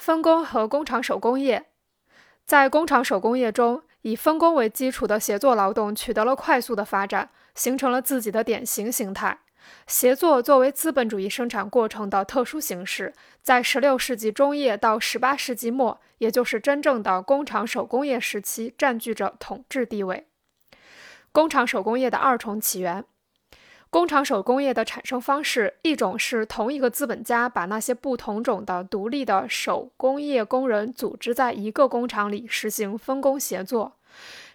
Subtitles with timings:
[0.00, 1.66] 分工和工厂手工业，
[2.46, 9.40] 在工厂手工业中，以分工为基础的协作劳动取得了快速的发展，形成了自己的典型形态。
[9.86, 20.26] 协作作为资本主义生产过程的特殊形式，在16世纪中叶到18世纪末，也就是真正的工厂手工业时期，占据着统治地位。
[21.30, 23.04] 工厂手工业的二重起源。
[23.90, 33.96] 工厂手工业的产生方式，一种是同一个资本家把那些不同种的独立的手工业工人组织在一个工厂里，实行分工协作。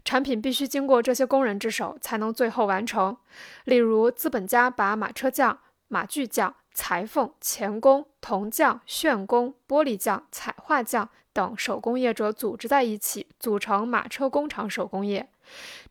[0.06, 3.18] 产品必须经过这些工人之手，才能最后完成。
[3.66, 5.60] 例如，资本家把马车匠、
[5.90, 15.28] 马具匠、裁缝、钳工、铜匠、旋工、玻璃匠、彩画匠等手工业者组织在一起，组成马车工厂手工业。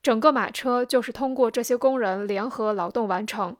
[0.02, 3.56] 整个马车就是通过这些工人联合劳动完成。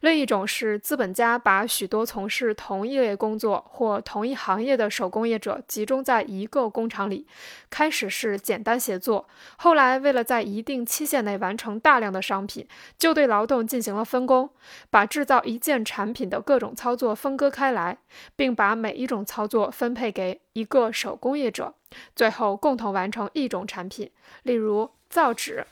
[0.00, 7.26] 另一种是资本家把许多从事同一类工作或同一行业的手工业者集中在一个工厂里，
[7.70, 12.66] 开始是简单协作，后来为了在一定期限内完成大量的商品，
[12.98, 14.50] 就对劳动进行了分工，
[14.90, 17.98] 把制造一件产品的各种操作分割开来，
[18.34, 21.74] 并把每一种操作分配给一个手工业者，
[22.16, 24.10] 最后共同完成一种产品。
[24.42, 24.90] 例如。
[25.12, 25.66] 造纸、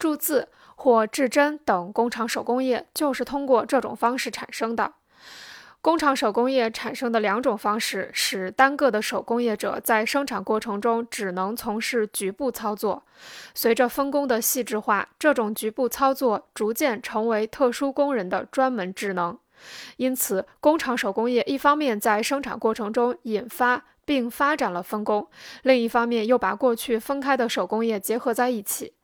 [0.00, 4.94] 铸字或制针等工厂手工业就是通过这种方式产生的。
[5.80, 13.04] 工厂手工业产生的两种方式，使单个的手工业者在生产过程中只能从事局部操作。
[13.54, 19.38] 随着分工的细致化，这种局部操作逐渐成为特殊工人的专门职能。
[19.98, 23.84] 因此，工厂手工业一方面在生产过程中引发。
[24.04, 25.28] 并发展了分工，
[25.62, 28.94] 另一方面又把过去分开的手工业结合在一起。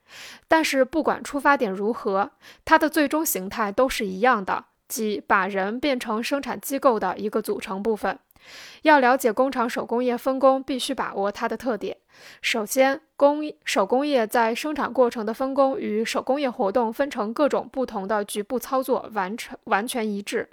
[0.48, 2.32] 但是，不管出发点如何，
[2.64, 8.18] 它的最终形态都是一样的，即把人变成生产机构的一个组成部分。
[8.82, 11.98] 要了解工厂手工业分工，必须把握它的特点。
[12.40, 20.48] 首先，工手工业在生产过程的分工与手工业活动分成各种不同的局部操作完成完全一致。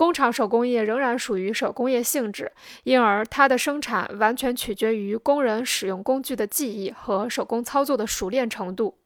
[0.00, 2.50] 工厂手工业仍然属于手工业性质，
[2.84, 8.96] 因而它的生产完全取决于工人使用工具的技艺和手工操作的熟练程度。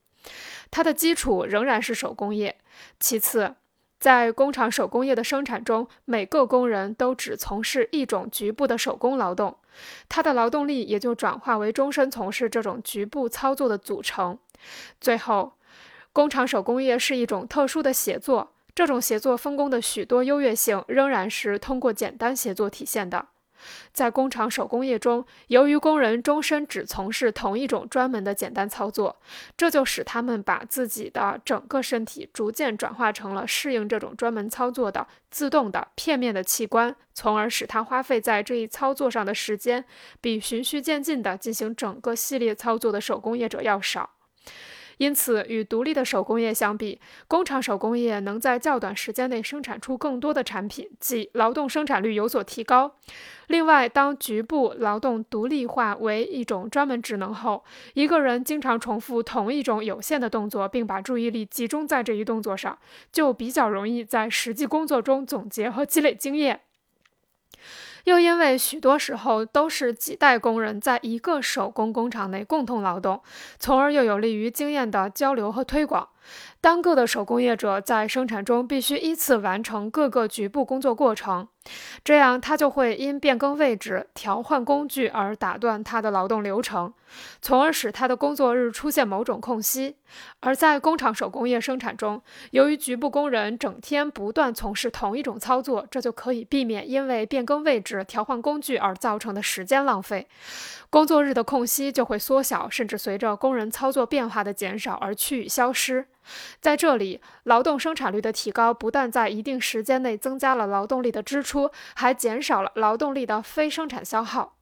[0.70, 2.58] 它的基础仍然是手工业。
[3.00, 3.56] 其次，
[3.98, 9.56] 在工厂手工业的生产中，每个工人都只从事一种局部的手工劳动，
[10.08, 14.38] 他的劳动力也就转化为终身从事这种局部操作的组成。
[15.00, 15.54] 最后，
[16.12, 18.52] 工厂手工业是一种特殊的协作。
[18.74, 23.28] 这种协作分工的许多优越性仍然是通过简单协作体现的。
[23.92, 29.18] 在工厂手工业中，由于工人终身只从事同一种专门的简单操作，
[29.56, 39.82] 这就使他们把自己的整个身体逐渐转化成了适应这种专门操作的自动的片面的器官，从而使他花费在这一操作上的时间
[40.20, 44.10] 比循序渐进地进行整个系列操作的手工业者要少。
[44.98, 52.96] 因此，与独立的手工业相比，工厂手工业能在较短时间内生产出更多的产品，即劳动生产率有所提高。
[53.48, 62.78] 另外，当局部劳动独立化为一种专门职能后，一个人经常重复同一种有限的动作，并把注意力集中在这一动作上，
[63.12, 66.60] 就比较容易在实际工作中总结和积累经验。
[68.04, 73.22] 又因为许多时候都是几代工人在一个手工工厂内共同劳动，
[73.58, 76.08] 从而又有利于经验的交流和推广。
[76.60, 81.48] 单个的手工业者在生产中必须依次完成各个局部工作过程，
[82.02, 86.92] 这样他就会因变更位置、调换工具而打断他的劳动流程，
[87.40, 89.96] 从而使他的工作日出现某种空隙。
[90.40, 100.28] 而在工厂手工业生产中，由于局部工人整天不断从事同一种操作，这就可以避免因为变更位置、调换工具而造成的时间浪费，
[100.90, 106.06] 工作日的空隙就会缩小，甚至随着工人操作变化的减少而趋于消失。
[106.60, 114.56] 在这里，劳动生产率的提高不但在一定时间内增加了劳动力的支出，还减少了劳动力的非生产消耗。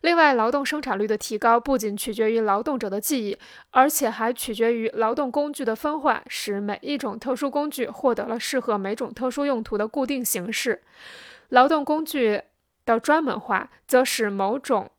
[0.00, 3.38] 另外，劳动生产率的提高不仅取决于劳动者的技艺，
[3.70, 10.82] 而且还取决于劳动工具的分化，使每一种特殊工具获得了适合每种特殊用途的固定形式。
[11.48, 12.42] 劳动工具
[12.84, 14.90] 的专门化，则使某种。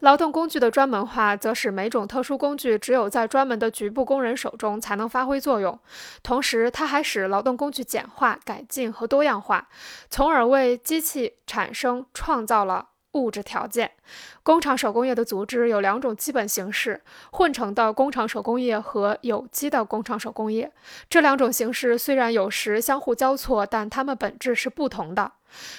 [0.00, 5.78] 劳动工具的专门化，则使每种特殊工具只有在专门的局部工人手中才能发挥作用。
[6.22, 9.68] 同时，它还使劳动工具简化、改进和多样化，
[10.10, 13.90] 从而为机器产生创造了物质条件。
[14.42, 17.00] 工厂手工业的组织有两种基本形式：
[17.32, 20.70] 混成的工厂手工业和有机的工厂手工业。
[21.08, 25.32] 这两种形式虽然有时相互交错，但它们本质是不同的。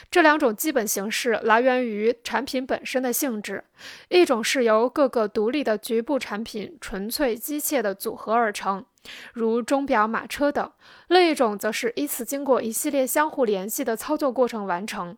[0.09, 3.65] 这两种基本形式来源于产品本身的性质，
[4.07, 8.85] 一种是由各个独立的局部产品纯粹机械的组合而成，
[9.33, 10.69] 如钟表、马车等；
[11.09, 15.17] 另一种则是依次经过一系列相互联系的操作过程完成，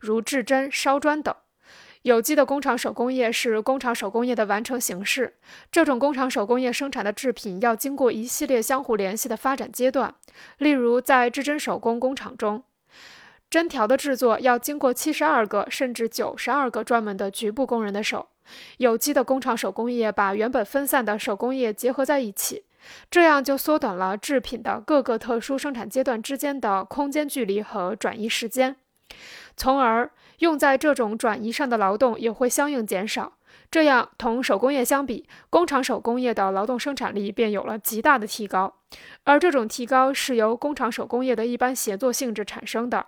[0.00, 1.34] 如制针、烧砖等。
[2.02, 5.34] 有机的工厂手工业是工厂手工业的完成形式，
[5.70, 10.14] 这种工厂手工业生产的制品要经过一系列相互联系的发展阶段，
[10.58, 12.62] 例如在制针手工工厂中。
[13.50, 18.28] 针条的制作要经过七十二个甚至九十二个专门的局部工人的手。
[18.76, 22.64] 有机的工厂手工业把原本分散的手工业结合在一起，
[23.10, 28.76] 这样就缩短了制品的各个特殊生产阶段之间的空间距离和转移时间，
[29.58, 33.34] 从而用在这种转移上的劳动也会相应减少。
[33.70, 38.76] 这样，同手工业相比，工厂手工业的劳动生产力便有了极大的提高，
[39.24, 43.06] 而这种提高是由工厂手工业的一般协作性质产生的。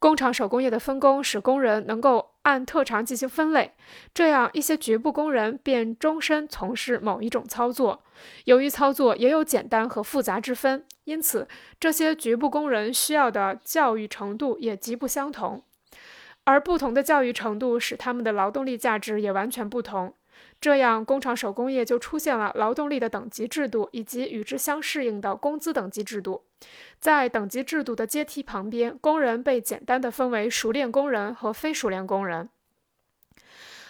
[0.00, 3.72] 工厂手工业的分工使工人能够按特长进行分类，
[4.12, 8.02] 这样一些局部工人便终身从事某一种操作。
[8.44, 11.48] 由于操作也有简单和复杂之分，因此
[11.78, 15.62] 这些局部工人需要的教育程度也极不相同，
[16.44, 20.14] 而不同的教育程度使他们的劳动力价值也完全不同。
[20.60, 26.44] 这样，工厂手工业就出现了劳动力的等级制度，以及与之相适应的工资等级制度。
[26.98, 32.48] 在等级制度的阶梯旁边，工人被简单的分为熟练工人和非熟练工人。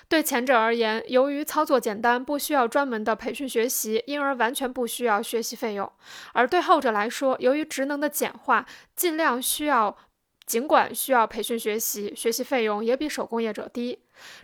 [0.06, 5.88] 对前者而言，由于操作简单，不需要专门的培训学习，因而完全不需要学习费用；
[6.34, 9.96] 而对后者来说，由于职能的简化，尽量需要。
[10.46, 13.99] 尽管需要培训学习，学习费用也比手工业者低。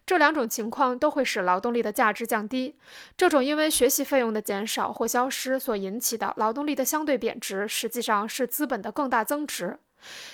[0.07, 2.77] 这两种情况都会使劳动力的价值降低。
[3.17, 9.79] 这种因为学习费用的减少或消失所引起的劳动力的相对贬值，实际上是资本的更大增值。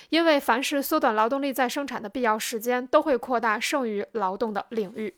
[0.09, 5.13] 因为凡是缩短劳动力在生产的必要时间，都会扩大剩余劳动的领域。